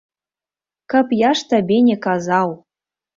Каб 0.93 1.13
я 1.19 1.31
ж 1.41 1.45
табе 1.51 1.77
не 1.91 1.97
казаў! 2.07 2.55